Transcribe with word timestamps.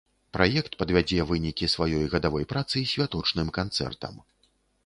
Праект 0.35 0.77
падвядзе 0.79 1.25
вынікі 1.31 1.69
сваёй 1.75 2.09
гадавой 2.13 2.47
працы 2.55 2.77
святочным 2.93 3.47
канцэртам. 3.59 4.19